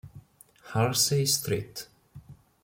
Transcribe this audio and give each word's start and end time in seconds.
Halsey 0.73 1.27
Street 1.29 1.85